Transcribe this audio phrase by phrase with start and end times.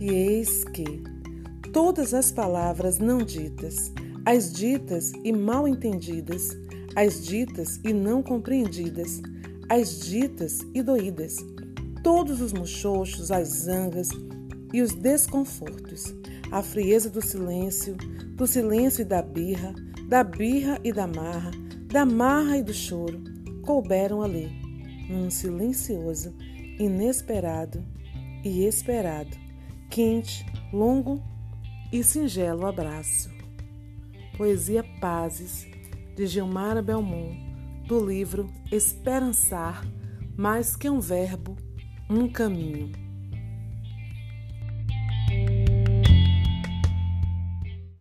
[0.00, 1.02] E eis que
[1.72, 3.92] todas as palavras não ditas,
[4.24, 6.56] as ditas e mal entendidas,
[6.94, 9.20] as ditas e não compreendidas,
[9.68, 11.36] as ditas e doídas,
[12.02, 14.08] todos os muxoxos, as zangas
[14.72, 16.14] e os desconfortos,
[16.50, 17.96] a frieza do silêncio,
[18.34, 19.74] do silêncio e da birra,
[20.08, 21.50] da birra e da marra,
[21.86, 23.22] da marra e do choro,
[23.62, 24.48] couberam ali,
[25.10, 26.34] num silencioso,
[26.78, 27.84] inesperado
[28.44, 29.36] e esperado,
[29.88, 31.22] quente, longo
[31.92, 33.30] e singelo abraço.
[34.36, 35.66] Poesia Pazes,
[36.14, 37.36] de Gilmara Belmont,
[37.86, 39.84] do livro Esperançar,
[40.36, 41.56] mais que um verbo,
[42.08, 43.07] um caminho.